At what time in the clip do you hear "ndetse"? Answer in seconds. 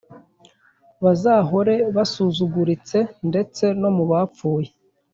3.29-3.63